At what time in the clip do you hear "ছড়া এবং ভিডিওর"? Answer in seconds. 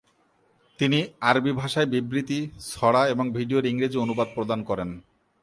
2.71-3.65